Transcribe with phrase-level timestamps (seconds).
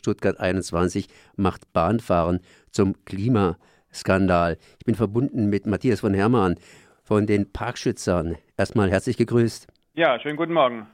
[0.00, 4.56] Stuttgart 21 macht Bahnfahren zum Klimaskandal.
[4.78, 6.56] Ich bin verbunden mit Matthias von Hermann
[7.04, 8.36] von den Parkschützern.
[8.56, 9.66] Erstmal herzlich gegrüßt.
[9.94, 10.86] Ja, schönen guten Morgen.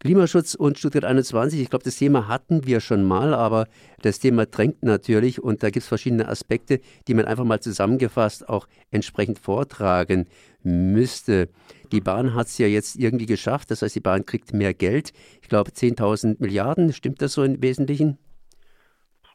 [0.00, 3.66] Klimaschutz und Stuttgart 21, ich glaube, das Thema hatten wir schon mal, aber
[4.00, 8.48] das Thema drängt natürlich und da gibt es verschiedene Aspekte, die man einfach mal zusammengefasst
[8.48, 10.28] auch entsprechend vortragen
[10.62, 11.48] müsste.
[11.90, 15.12] Die Bahn hat es ja jetzt irgendwie geschafft, das heißt, die Bahn kriegt mehr Geld.
[15.42, 18.18] Ich glaube, 10.000 Milliarden, stimmt das so im Wesentlichen?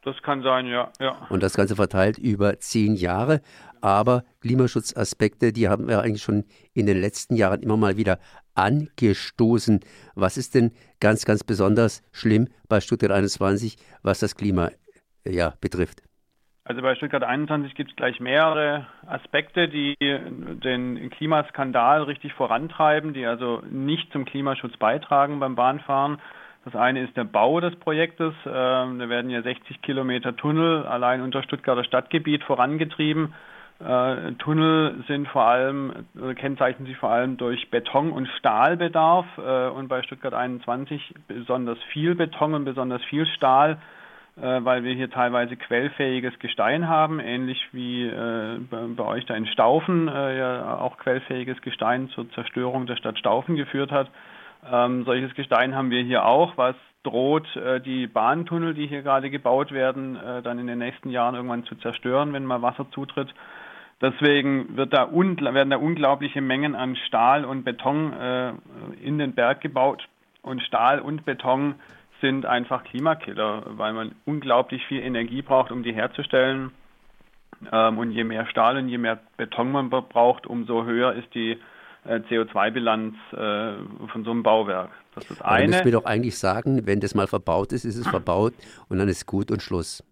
[0.04, 1.26] Das kann sein, ja, ja.
[1.30, 3.40] Und das Ganze verteilt über zehn Jahre.
[3.80, 8.18] Aber Klimaschutzaspekte, die haben wir eigentlich schon in den letzten Jahren immer mal wieder
[8.54, 9.80] angestoßen.
[10.14, 14.70] Was ist denn ganz, ganz besonders schlimm bei Stuttgart 21, was das Klima
[15.24, 16.02] ja, betrifft?
[16.66, 23.26] Also bei Stuttgart 21 gibt es gleich mehrere Aspekte, die den Klimaskandal richtig vorantreiben, die
[23.26, 26.18] also nicht zum Klimaschutz beitragen beim Bahnfahren.
[26.64, 28.32] Das eine ist der Bau des Projektes.
[28.46, 33.34] Ähm, da werden ja 60 Kilometer Tunnel allein unter Stuttgarter Stadtgebiet vorangetrieben.
[33.84, 39.68] Äh, Tunnel sind vor allem, äh, kennzeichnen sich vor allem durch Beton- und Stahlbedarf äh,
[39.68, 43.76] und bei Stuttgart 21 besonders viel Beton und besonders viel Stahl,
[44.40, 49.34] äh, weil wir hier teilweise quellfähiges Gestein haben, ähnlich wie äh, bei, bei, euch da
[49.34, 54.08] in Staufen äh, ja auch quellfähiges Gestein zur Zerstörung der Stadt Staufen geführt hat.
[54.72, 57.46] Ähm, solches Gestein haben wir hier auch, was droht,
[57.84, 62.32] die Bahntunnel, die hier gerade gebaut werden, dann in den nächsten Jahren irgendwann zu zerstören,
[62.32, 63.28] wenn mal Wasser zutritt.
[64.04, 68.52] Deswegen wird da werden da unglaubliche Mengen an Stahl und Beton äh,
[69.02, 70.06] in den Berg gebaut.
[70.42, 71.76] Und Stahl und Beton
[72.20, 76.72] sind einfach Klimakiller, weil man unglaublich viel Energie braucht, um die herzustellen.
[77.72, 81.52] Ähm, und je mehr Stahl und je mehr Beton man braucht, umso höher ist die
[82.04, 84.90] äh, CO2-Bilanz äh, von so einem Bauwerk.
[85.14, 85.62] Das ist eine.
[85.62, 88.52] Dann müssen wir doch eigentlich sagen, wenn das mal verbaut ist, ist es verbaut
[88.90, 90.04] und dann ist gut und Schluss.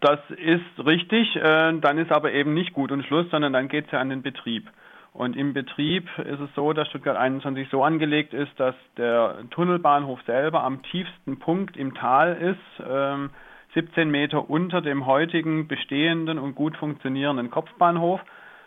[0.00, 3.86] Das ist richtig, äh, dann ist aber eben nicht gut und Schluss, sondern dann geht
[3.86, 4.70] es ja an den Betrieb.
[5.12, 10.20] Und im Betrieb ist es so, dass Stuttgart 21 so angelegt ist, dass der Tunnelbahnhof
[10.26, 12.86] selber am tiefsten Punkt im Tal ist,
[13.74, 18.20] 17 ähm, Meter unter dem heutigen bestehenden und gut funktionierenden Kopfbahnhof.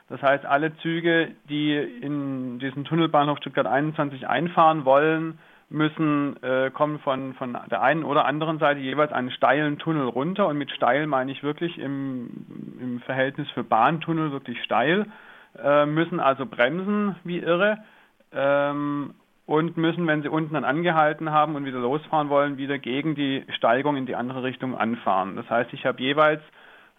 [0.10, 5.40] Das heißt, alle Züge, die in diesen Tunnelbahnhof Stuttgart 21 einfahren wollen,
[5.70, 10.48] müssen äh, kommen von, von der einen oder anderen Seite jeweils einen steilen Tunnel runter.
[10.48, 15.08] Und mit steil meine ich wirklich im, im Verhältnis für Bahntunnel wirklich steil,
[15.62, 17.80] äh, müssen also bremsen wie irre
[18.32, 19.14] ähm,
[19.46, 23.44] und müssen, wenn sie unten dann angehalten haben und wieder losfahren wollen, wieder gegen die
[23.50, 25.36] Steigung in die andere Richtung anfahren.
[25.36, 26.42] Das heißt, ich habe jeweils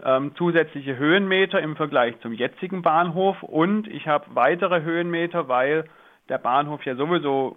[0.05, 5.84] ähm, zusätzliche Höhenmeter im Vergleich zum jetzigen Bahnhof und ich habe weitere Höhenmeter, weil
[6.28, 7.57] der Bahnhof ja sowieso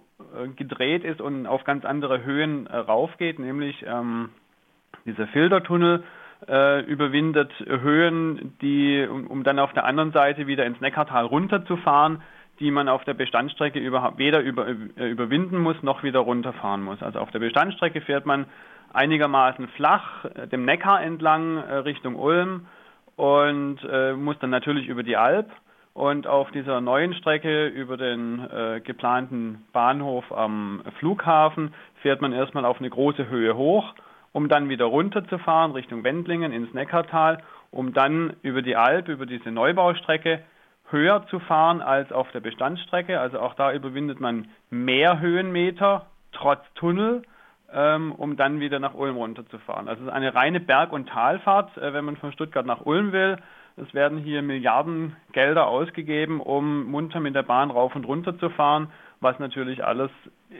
[0.56, 4.30] gedreht ist und auf ganz andere Höhen äh, raufgeht, nämlich ähm,
[5.04, 6.04] dieser Filtertunnel
[6.48, 12.22] äh, überwindet Höhen, die, um, um, dann auf der anderen Seite wieder ins Neckartal runterzufahren,
[12.60, 17.02] die man auf der Bestandsstrecke überhaupt weder über, äh, überwinden muss noch wieder runterfahren muss.
[17.02, 18.46] Also auf der Bestandsstrecke fährt man
[18.92, 22.66] einigermaßen flach äh, dem Neckar entlang äh, Richtung Ulm
[23.14, 23.78] und
[24.16, 25.50] muss dann natürlich über die Alp
[25.94, 32.64] und auf dieser neuen Strecke über den äh, geplanten Bahnhof am Flughafen fährt man erstmal
[32.64, 33.94] auf eine große Höhe hoch,
[34.32, 39.50] um dann wieder runterzufahren Richtung Wendlingen ins Neckartal, um dann über die Alp, über diese
[39.50, 40.42] Neubaustrecke
[40.88, 43.20] höher zu fahren als auf der Bestandsstrecke.
[43.20, 47.22] Also auch da überwindet man mehr Höhenmeter trotz Tunnel,
[47.72, 49.88] ähm, um dann wieder nach Ulm runterzufahren.
[49.88, 53.12] Also es ist eine reine Berg- und Talfahrt, äh, wenn man von Stuttgart nach Ulm
[53.12, 53.36] will.
[53.76, 58.50] Es werden hier Milliarden Gelder ausgegeben, um munter mit der Bahn rauf und runter zu
[58.50, 58.88] fahren,
[59.20, 60.10] was natürlich alles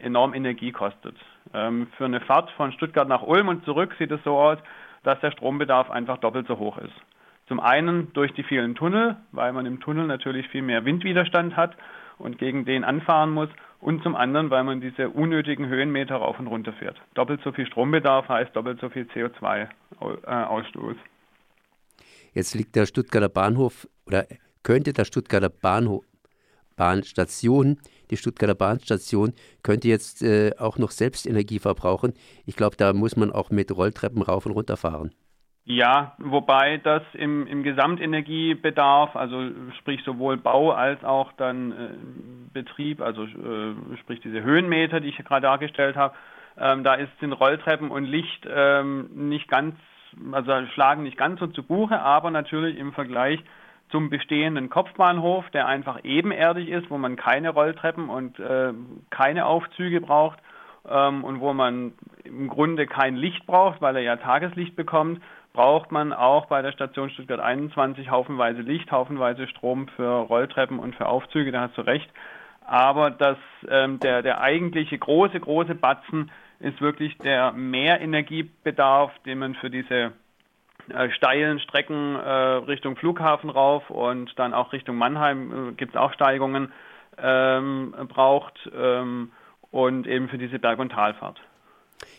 [0.02, 1.16] enorm Energie kostet.
[1.52, 4.58] Ähm, für eine Fahrt von Stuttgart nach Ulm und zurück sieht es so aus,
[5.02, 6.94] dass der Strombedarf einfach doppelt so hoch ist.
[7.48, 11.76] Zum einen durch die vielen Tunnel, weil man im Tunnel natürlich viel mehr Windwiderstand hat
[12.18, 13.48] und gegen den anfahren muss.
[13.80, 16.96] Und zum anderen, weil man diese unnötigen Höhenmeter rauf und runter fährt.
[17.14, 20.94] Doppelt so viel Strombedarf heißt doppelt so viel CO2-Ausstoß.
[22.32, 24.26] Jetzt liegt der Stuttgarter Bahnhof oder
[24.62, 26.04] könnte der Stuttgarter Bahnhof,
[26.76, 27.78] Bahnstation,
[28.10, 32.14] die Stuttgarter Bahnstation könnte jetzt äh, auch noch selbst Energie verbrauchen.
[32.46, 35.12] Ich glaube, da muss man auch mit Rolltreppen rauf und runter fahren.
[35.64, 41.88] Ja, wobei das im, im Gesamtenergiebedarf, also sprich sowohl Bau als auch dann äh,
[42.52, 46.14] Betrieb, also äh, sprich diese Höhenmeter, die ich gerade dargestellt habe,
[46.58, 49.76] ähm, da ist, sind Rolltreppen und Licht ähm, nicht ganz
[50.32, 53.40] also schlagen nicht ganz so zu Buche, aber natürlich im Vergleich
[53.90, 58.72] zum bestehenden Kopfbahnhof, der einfach ebenerdig ist, wo man keine Rolltreppen und äh,
[59.10, 60.38] keine Aufzüge braucht
[60.88, 61.92] ähm, und wo man
[62.24, 65.20] im Grunde kein Licht braucht, weil er ja Tageslicht bekommt,
[65.52, 70.94] braucht man auch bei der Station Stuttgart 21 haufenweise Licht, haufenweise Strom für Rolltreppen und
[70.96, 72.10] für Aufzüge, da hast du recht.
[72.64, 73.36] Aber das,
[73.68, 76.30] ähm, der, der eigentliche große, große Batzen
[76.62, 80.12] ist wirklich der Mehrenergiebedarf, den man für diese
[80.88, 86.00] äh, steilen Strecken äh, Richtung Flughafen rauf und dann auch Richtung Mannheim äh, gibt es
[86.00, 86.72] auch Steigungen
[87.18, 89.32] ähm, braucht ähm,
[89.70, 91.40] und eben für diese Berg- und Talfahrt.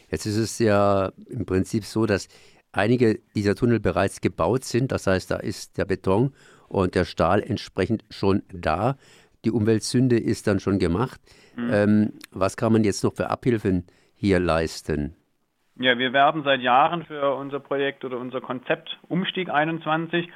[0.09, 2.27] Jetzt ist es ja im Prinzip so, dass
[2.71, 4.91] einige dieser Tunnel bereits gebaut sind.
[4.91, 6.33] Das heißt, da ist der Beton
[6.67, 8.97] und der Stahl entsprechend schon da.
[9.45, 11.19] Die Umweltsünde ist dann schon gemacht.
[11.55, 11.69] Mhm.
[11.71, 13.85] Ähm, was kann man jetzt noch für Abhilfen
[14.23, 15.17] hier leisten?
[15.75, 20.29] Ja, wir werben seit Jahren für unser Projekt oder unser Konzept Umstieg 21,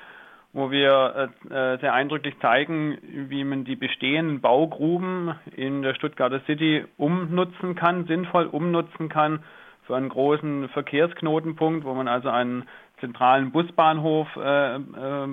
[0.51, 2.97] wo wir äh, äh, sehr eindrücklich zeigen,
[3.29, 9.43] wie man die bestehenden Baugruben in der Stuttgarter City umnutzen kann, sinnvoll umnutzen kann
[9.85, 12.67] für einen großen Verkehrsknotenpunkt, wo man also einen
[12.99, 14.79] zentralen Busbahnhof äh, äh,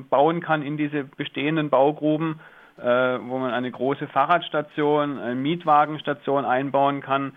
[0.09, 2.39] bauen kann in diese bestehenden Baugruben,
[2.77, 7.33] äh, wo man eine große Fahrradstation, eine Mietwagenstation einbauen kann.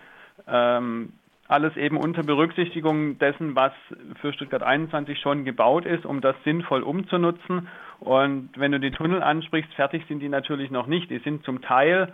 [0.48, 1.12] Ähm,
[1.48, 3.72] alles eben unter Berücksichtigung dessen, was
[4.20, 7.68] für Stuttgart 21 schon gebaut ist, um das sinnvoll umzunutzen.
[8.00, 11.10] Und wenn du die Tunnel ansprichst, fertig sind die natürlich noch nicht.
[11.10, 12.12] Die sind zum Teil,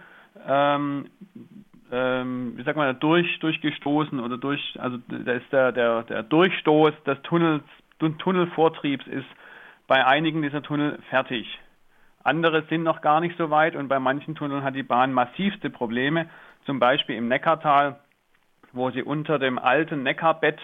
[0.48, 1.06] ähm,
[1.90, 6.92] ähm, wie sagt man, durch, durchgestoßen oder durch, also da ist der, der, der Durchstoß
[7.04, 7.64] des Tunnels,
[7.98, 9.26] Tunnelvortriebs ist
[9.88, 11.58] bei einigen dieser Tunnel fertig.
[12.22, 15.70] Andere sind noch gar nicht so weit und bei manchen Tunneln hat die Bahn massivste
[15.70, 16.26] Probleme,
[16.64, 18.00] zum Beispiel im Neckartal
[18.74, 20.60] wo sie unter dem alten Neckarbett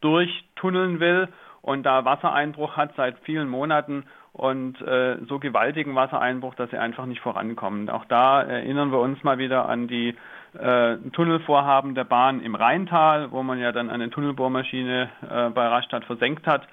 [0.00, 1.28] durchtunneln will
[1.62, 7.06] und da Wassereinbruch hat seit vielen Monaten und äh, so gewaltigen Wassereinbruch, dass sie einfach
[7.06, 7.88] nicht vorankommen.
[7.88, 10.14] Auch da erinnern wir uns mal wieder an die
[10.58, 16.04] äh, Tunnelvorhaben der Bahn im Rheintal, wo man ja dann eine Tunnelbohrmaschine äh, bei Rastatt
[16.04, 16.66] versenkt hat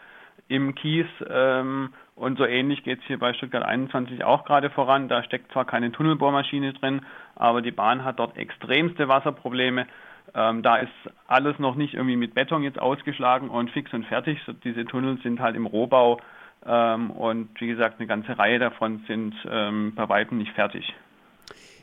[0.47, 1.07] im Kies.
[1.29, 5.07] Ähm, und so ähnlich geht es hier bei Stuttgart 21 auch gerade voran.
[5.07, 7.01] Da steckt zwar keine Tunnelbohrmaschine drin,
[7.35, 9.87] aber die Bahn hat dort extremste Wasserprobleme.
[10.33, 10.91] Ähm, da ist
[11.27, 14.39] alles noch nicht irgendwie mit Beton jetzt ausgeschlagen und fix und fertig.
[14.45, 16.19] So, diese Tunnel sind halt im Rohbau
[16.65, 20.93] ähm, und wie gesagt, eine ganze Reihe davon sind ähm, bei weitem nicht fertig.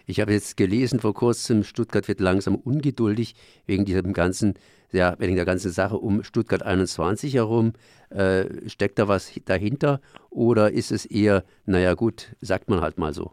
[0.07, 3.35] Ich habe jetzt gelesen vor kurzem, Stuttgart wird langsam ungeduldig
[3.67, 4.55] wegen diesem ganzen,
[4.91, 7.75] ja, wegen der ganzen Sache um Stuttgart 21 herum.
[8.09, 10.01] Äh, steckt da was dahinter
[10.31, 13.33] oder ist es eher, naja gut, sagt man halt mal so?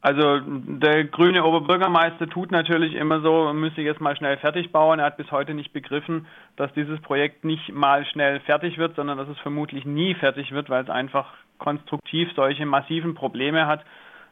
[0.00, 5.00] Also der grüne Oberbürgermeister tut natürlich immer so, müsste jetzt mal schnell fertig bauen.
[5.00, 9.18] Er hat bis heute nicht begriffen, dass dieses Projekt nicht mal schnell fertig wird, sondern
[9.18, 11.26] dass es vermutlich nie fertig wird, weil es einfach
[11.58, 13.84] konstruktiv solche massiven Probleme hat,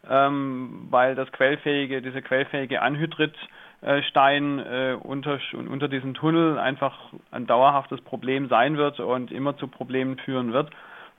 [0.09, 6.97] ähm, weil das quellfähige, diese quellfähige Anhydritstein äh, unter, unter diesem Tunnel einfach
[7.33, 10.71] ein dauerhaftes Problem sein wird und immer zu Problemen führen wird.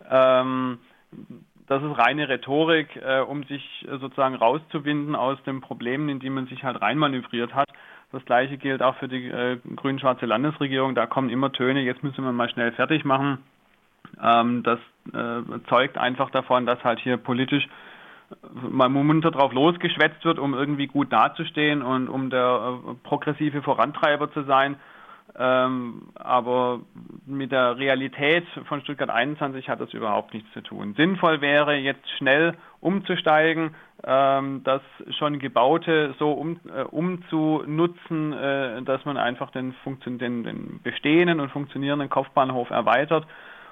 [0.10, 0.80] Ähm,
[1.68, 6.30] das ist reine Rhetorik, äh, um sich äh, sozusagen rauszuwinden aus den Problemen, in die
[6.30, 7.68] man sich halt reinmanövriert hat.
[8.12, 10.96] Das gleiche gilt auch für die äh, grün-schwarze Landesregierung.
[10.96, 13.40] Da kommen immer Töne, jetzt müssen wir mal schnell fertig machen.
[14.24, 14.80] Ähm, das
[15.14, 17.68] äh, zeugt einfach davon, dass halt hier politisch
[18.32, 23.62] äh, mal munter drauf losgeschwätzt wird, um irgendwie gut dazustehen und um der äh, progressive
[23.62, 24.78] Vorantreiber zu sein.
[25.40, 26.80] Ähm, aber
[27.28, 30.96] mit der Realität von Stuttgart 21 hat das überhaupt nichts zu tun.
[30.98, 34.82] Sinnvoll wäre jetzt schnell umzusteigen, ähm, das
[35.20, 39.76] schon gebaute so um, äh, umzunutzen, äh, dass man einfach den,
[40.06, 43.28] den, den bestehenden und funktionierenden Kopfbahnhof erweitert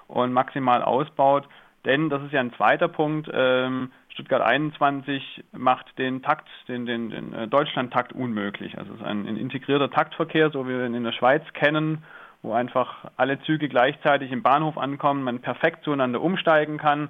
[0.07, 1.47] und maximal ausbaut.
[1.85, 3.29] Denn das ist ja ein zweiter Punkt.
[3.31, 8.77] Ähm, Stuttgart 21 macht den Takt, den, den, den äh, Deutschlandtakt unmöglich.
[8.77, 12.03] Also es ist ein, ein, integrierter Taktverkehr, so wie wir ihn in der Schweiz kennen,
[12.41, 17.09] wo einfach alle Züge gleichzeitig im Bahnhof ankommen, man perfekt zueinander umsteigen kann,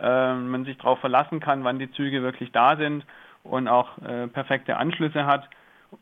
[0.00, 3.04] äh, man sich darauf verlassen kann, wann die Züge wirklich da sind
[3.42, 5.48] und auch äh, perfekte Anschlüsse hat.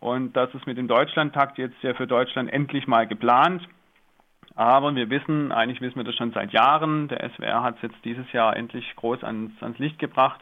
[0.00, 3.66] Und das ist mit dem Deutschlandtakt jetzt ja für Deutschland endlich mal geplant.
[4.54, 8.04] Aber wir wissen, eigentlich wissen wir das schon seit Jahren, der SWR hat es jetzt
[8.04, 10.40] dieses Jahr endlich groß ans, ans Licht gebracht,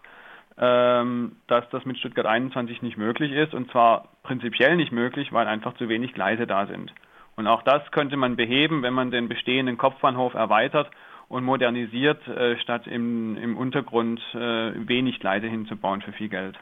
[0.58, 3.54] ähm, dass das mit Stuttgart 21 nicht möglich ist.
[3.54, 6.92] Und zwar prinzipiell nicht möglich, weil einfach zu wenig Gleise da sind.
[7.36, 10.90] Und auch das könnte man beheben, wenn man den bestehenden Kopfbahnhof erweitert
[11.28, 16.58] und modernisiert, äh, statt im, im Untergrund äh, wenig Gleise hinzubauen für viel Geld.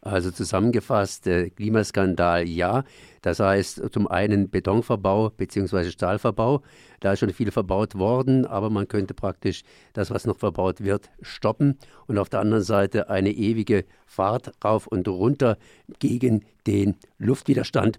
[0.00, 2.84] Also zusammengefasst, äh, Klimaskandal ja.
[3.22, 5.90] Das heißt zum einen Betonverbau bzw.
[5.90, 6.62] Stahlverbau.
[7.00, 11.10] Da ist schon viel verbaut worden, aber man könnte praktisch das, was noch verbaut wird,
[11.20, 11.78] stoppen.
[12.06, 15.58] Und auf der anderen Seite eine ewige Fahrt rauf und runter
[15.98, 17.98] gegen den Luftwiderstand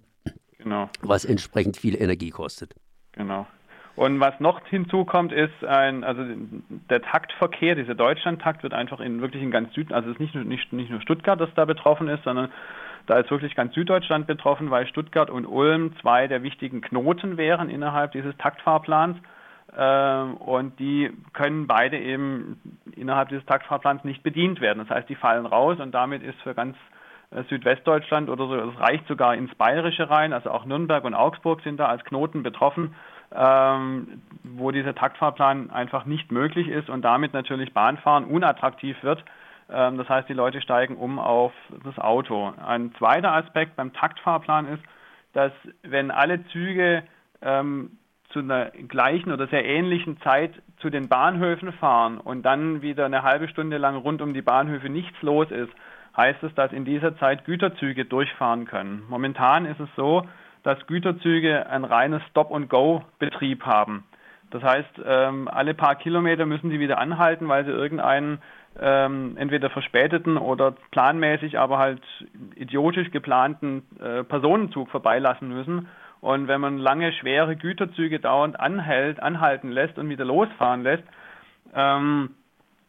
[0.60, 0.90] Genau.
[1.02, 2.76] Was entsprechend viel Energie kostet.
[3.14, 3.48] Genau.
[4.00, 6.24] Und was noch hinzukommt, ist ein, also
[6.90, 10.36] der Taktverkehr, dieser Deutschlandtakt wird einfach in wirklich in ganz Süden, also es ist nicht
[10.36, 12.50] nur, nicht, nicht nur Stuttgart, das da betroffen ist, sondern
[13.08, 17.70] da ist wirklich ganz Süddeutschland betroffen, weil Stuttgart und Ulm zwei der wichtigen Knoten wären
[17.70, 19.18] innerhalb dieses Taktfahrplans.
[19.78, 22.62] Ähm, und die können beide eben
[22.96, 24.80] innerhalb dieses Taktfahrplans nicht bedient werden.
[24.80, 26.78] Das heißt, die fallen raus und damit ist für ganz
[27.32, 31.60] äh, Südwestdeutschland oder so, das reicht sogar ins Bayerische rein, also auch Nürnberg und Augsburg
[31.64, 32.96] sind da als Knoten betroffen,
[33.32, 39.24] ähm, wo dieser Taktfahrplan einfach nicht möglich ist und damit natürlich Bahnfahren unattraktiv wird.
[39.70, 42.54] Ähm, das heißt, die Leute steigen um auf das Auto.
[42.66, 44.84] Ein zweiter Aspekt beim Taktfahrplan ist,
[45.34, 45.52] dass
[45.84, 47.04] wenn alle Züge
[47.42, 47.92] ähm,
[48.30, 53.24] zu einer gleichen oder sehr ähnlichen Zeit zu den Bahnhöfen fahren und dann wieder eine
[53.24, 55.72] halbe Stunde lang rund um die Bahnhöfe nichts los ist,
[56.16, 59.04] heißt es, dass in dieser Zeit Güterzüge durchfahren können.
[59.10, 60.28] Momentan ist es so,
[60.64, 64.04] dass Güterzüge ein reines Stop-and-Go-Betrieb haben.
[64.52, 68.40] Das heißt, ähm, alle paar Kilometer müssen sie wieder anhalten, weil sie irgendeinen
[68.80, 72.02] ähm, entweder verspäteten oder planmäßig, aber halt
[72.56, 75.88] idiotisch geplanten äh, Personenzug vorbeilassen müssen.
[76.22, 81.04] Und wenn man lange schwere Güterzüge dauernd anhält, anhalten lässt und wieder losfahren lässt,
[81.74, 82.32] ähm,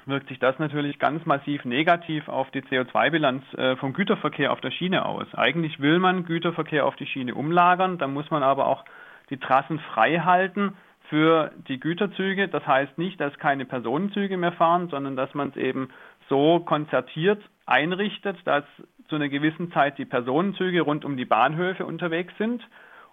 [0.06, 4.70] wirkt sich das natürlich ganz massiv negativ auf die CO2-Bilanz äh, vom Güterverkehr auf der
[4.70, 5.26] Schiene aus.
[5.34, 8.84] Eigentlich will man Güterverkehr auf die Schiene umlagern, dann muss man aber auch
[9.30, 10.76] die Trassen frei halten
[11.08, 12.48] für die Güterzüge.
[12.48, 15.88] Das heißt nicht, dass keine Personenzüge mehr fahren, sondern dass man es eben
[16.28, 18.64] so konzertiert einrichtet, dass
[19.08, 22.62] zu einer gewissen Zeit die Personenzüge rund um die Bahnhöfe unterwegs sind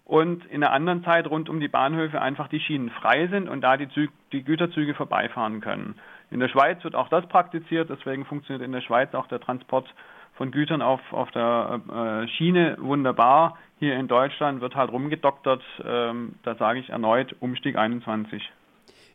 [0.06, 3.62] und in einer anderen Zeit rund um die Bahnhöfe einfach die Schienen frei sind und
[3.62, 5.96] da die, Zü die Güterzüge vorbeifahren können.
[6.29, 9.88] In der Schweiz wird auch das praktiziert, deswegen funktioniert in der Schweiz auch der Transport
[10.36, 13.57] von Gütern auf, auf der äh, Schiene wunderbar.
[13.79, 15.63] Hier in Deutschland wird halt rumgedoktert.
[15.84, 18.43] Ähm, da sage ich erneut Umstieg 21.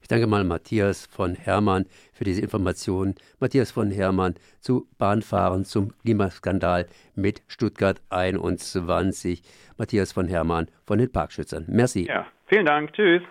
[0.03, 3.15] Ich danke mal Matthias von Hermann für diese Informationen.
[3.39, 9.43] Matthias von Hermann zu Bahnfahren zum Klimaskandal mit Stuttgart 21.
[9.79, 11.67] Matthias von Hermann von den Parkschützern.
[11.69, 12.07] Merci.
[12.09, 12.93] Ja, vielen Dank.
[12.95, 13.23] Tschüss.